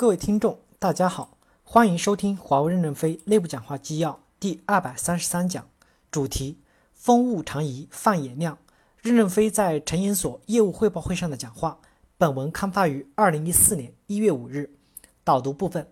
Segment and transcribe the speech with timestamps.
[0.00, 5.68] 各位听众，大家好，欢迎收听华为任正非内部讲话纪要第二百三十三讲，
[6.10, 6.56] 主题：
[6.94, 8.56] 风物长宜放眼量。
[9.02, 11.80] 任正非在成研所业务汇报会上的讲话。
[12.16, 14.74] 本文刊发于二零一四年一月五日。
[15.22, 15.86] 导读部分：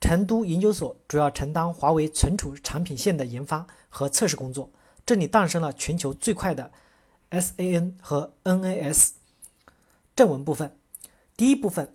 [0.00, 4.68] 成都研究所主要承担华为存储产品线的研发和测试工作，
[5.06, 6.72] 这里诞生了全球最快的
[7.30, 9.10] SAN 和 NAS。
[10.16, 10.76] 正文部分：
[11.36, 11.94] 第一部分。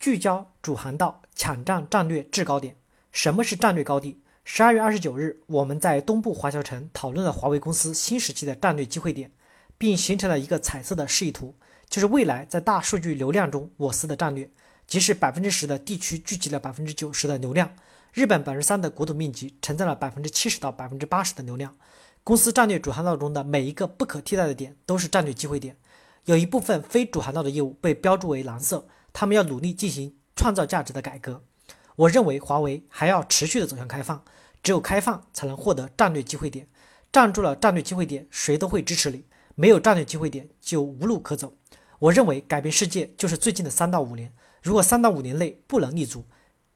[0.00, 2.74] 聚焦主航道，抢占战略制高点。
[3.12, 4.22] 什么是战略高地？
[4.44, 9.30] 十二月二十九日，我们在东部华侨城讨论了华为公司新时期的战略机会点，
[9.76, 11.54] 并形成了一个彩色的示意图，
[11.90, 14.48] 就是未来在大数据流量中我司的战略，
[14.86, 17.70] 即使百分之十的地区聚集了百分之九十的流量，
[18.14, 21.76] 日本百分之三的国土面积承载了百分之七十到百分之八十的流量。
[22.24, 25.76] 公司战略主航道中的每一个不可替代的点都是战略机会点，
[26.24, 28.86] 有一部分非主航道的业务被标注为蓝色。
[29.12, 31.42] 他们要努力进行创造价值的改革。
[31.96, 34.24] 我认为华为还要持续的走向开放，
[34.62, 36.68] 只有开放才能获得战略机会点。
[37.12, 41.54] 站住了战略机会点，谁都会支持你；没有战略机会点，就无路可走。
[41.98, 44.32] 我认为改变世界就是最近的三到五年。
[44.62, 46.24] 如果三到五年内不能立足，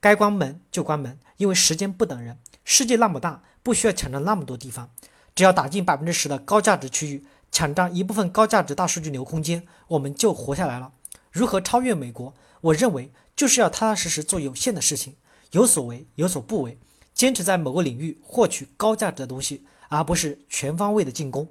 [0.00, 2.38] 该关门就关门，因为时间不等人。
[2.64, 4.90] 世界那么大，不需要抢占那么多地方，
[5.34, 10.92] 只要打进百分之十的高价值区域，抢占一部分高价值大数据流空间，我们就活下来了。
[11.34, 12.32] 如何超越美国？
[12.60, 15.16] 我认为就是要踏踏实实做有限的事情，
[15.50, 16.78] 有所为有所不为，
[17.12, 21.48] 坚持在某个领域获取高价值的东西，而不是全方位的进攻。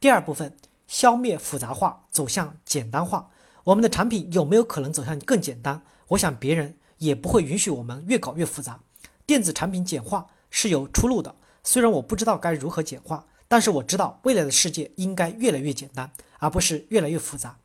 [0.00, 0.56] 第二部分，
[0.88, 3.30] 消灭复杂化，走向简单化。
[3.62, 5.82] 我们的产品有没有可能走向更简单？
[6.08, 8.80] 我想别人也不会允许我们越搞越复杂。
[9.24, 16.10] 电子产品简化是有出路的，虽然我不知道该如何简化，但是我知道未来的世界应该越来越简单，
[16.40, 17.56] 而不是越来越复杂。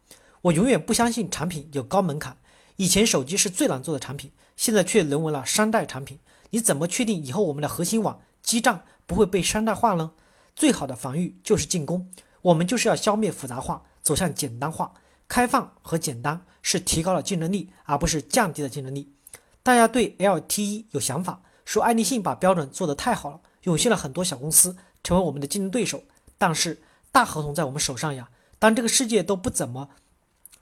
[0.44, 2.38] 我永远不相信产品有高门槛。
[2.78, 6.20] 以前手机是最难做的产品，现在却沦为了山寨产品。
[6.50, 10.12] 你怎么确定以后我们的核心网基站不会被山寨化呢？
[10.56, 12.10] 最好的防御就是进攻。
[12.42, 14.94] 我们就是要消灭复杂化，走向简单化。
[15.28, 19.14] 开放和简单是提高了竞争力，而不是降低了竞争力。
[19.62, 26.04] 大家对 LTE 有想法，说爱立信把标准做得太好了，涌现了很多小公司成为我们的竞争对手。
[26.40, 28.30] 但是大合同在我们手上呀。
[28.58, 29.90] 当这个世界都不怎么。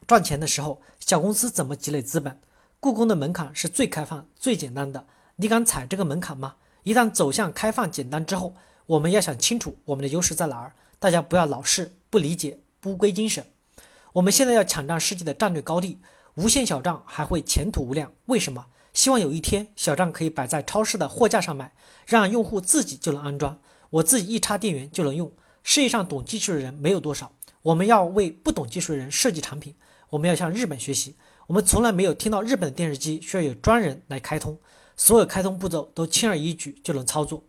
[0.09, 2.39] 赚钱的时候，小公司怎么积累资本？
[2.79, 5.05] 故宫的门槛是最开放、最简单的，
[5.35, 6.55] 你敢踩这个门槛吗？
[6.81, 8.55] 一旦走向开放、简单之后，
[8.87, 10.73] 我们要想清楚我们的优势在哪儿。
[10.97, 13.45] 大家不要老是不理解不归精神。
[14.13, 15.99] 我们现在要抢占世界的战略高地，
[16.33, 18.11] 无线小账还会前途无量。
[18.25, 18.65] 为什么？
[18.95, 21.71] 希望有一天小账可以摆在超市的货架上卖，
[22.07, 23.59] 让用户自己就能安装，
[23.91, 25.31] 我自己一插电源就能用。
[25.61, 29.75] 世界上懂技术的人没有多少，我们要为不懂技术的人设计产品。
[30.09, 31.15] 我们要向日本学习。
[31.47, 34.57] 我们从来没有听到日本的电视机需要有专人来开通，
[34.95, 37.43] 所有开通步骤都轻而易举就能操作。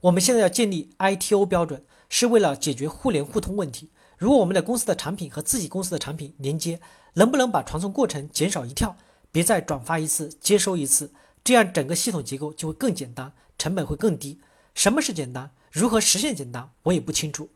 [0.00, 3.90] 我们现在要建立 ITO 标准，是为了解决互联互通问题。
[4.16, 6.80] 如果我们的公司的产品和自己公司的产品连接，
[7.14, 8.96] 能不能把传送过程减少一跳？
[9.32, 11.12] 别再转发一次，接收一次，
[11.42, 14.40] 这样整个系统结构就会更简单，成本会更低。
[14.74, 15.50] 什么是简单？
[15.70, 16.70] 如何实现简单？
[16.84, 17.48] 我也不清楚。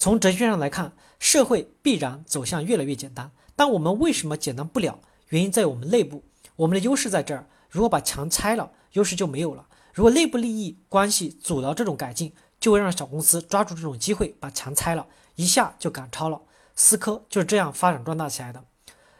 [0.00, 3.32] 从哲学上来看，社会必然走向越来越简单。
[3.54, 4.98] 但我们为什么简单不了？
[5.28, 6.24] 原因在我们内部，
[6.56, 7.46] 我们的优势在这儿。
[7.68, 9.66] 如果把墙拆了，优势就没有了。
[9.92, 16.40] 如果内部利益关系阻挠这种改进，就会让小公司抓住这种机会把墙拆了，一下就赶超了。
[16.74, 18.64] 思科就是这样发展壮大起来的。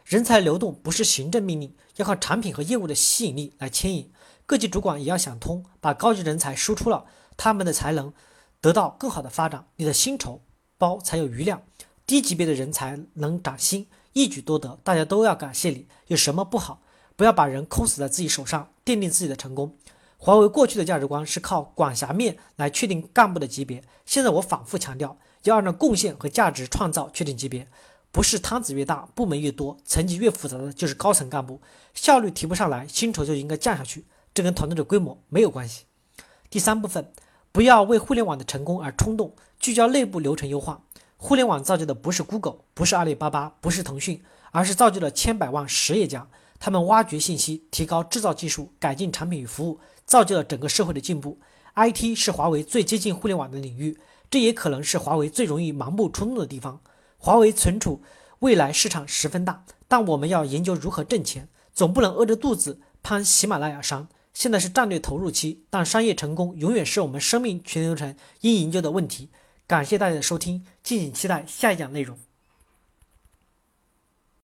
[0.03, 4.11] 人才流动不是行政命令，要靠产品和业务的吸引力来牵引。
[4.47, 7.05] 各级主管也要想通，把高级人才输出了，
[7.37, 8.11] 他们的才能
[8.59, 10.41] 得到更好的发展，你的薪酬
[10.81, 11.61] 包才有余量。
[12.07, 13.87] 低级别的人才能涨薪。
[14.13, 15.87] 一举多得，大家都要感谢你。
[16.07, 16.81] 有什么不好？
[17.15, 19.77] 不要把人抠死在自己手上，奠定自己的成功。
[20.17, 27.67] 华为过去的价值观是靠管辖面来确定干部的级别，现在我反复强调，要按照贡献和价值创造确定级别，
[28.11, 31.61] 不是摊子越大，部门越多，层级越复杂的就是高层干部，
[31.93, 35.85] 效率提不上来，薪酬就应该降下去，这跟团队的规模没有关系。
[36.49, 37.11] 第三部分，
[37.53, 40.83] 不要为互联网的成功而冲动，聚焦内部流程优化。
[41.17, 46.27] 互联网造就的不是 Google，不是阿里巴巴，不是腾讯，而是造就了千百万实业家。
[46.59, 51.39] 他们挖掘信息，提高制造技术，改进产品与服务，造就了整个社会的进步。
[51.75, 53.99] IT 是华为最接近互联网的领域，
[54.29, 56.79] 这也可能是华为最容易盲目冲动的地方。
[57.17, 58.01] 华为存储
[58.39, 64.07] 未来市场十分大，但我们要研究如何挣钱，总不能饿着肚子攀喜马拉雅山。
[64.33, 69.29] 现在是战略投入期，但商业成功永远是我们生命全流程应研究的问题。
[69.67, 72.17] 感谢大家的收听，敬请期待下一讲内容。